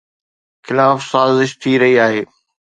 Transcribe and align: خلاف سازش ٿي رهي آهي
خلاف 0.65 0.99
سازش 1.11 1.51
ٿي 1.61 1.71
رهي 1.81 1.95
آهي 2.05 2.21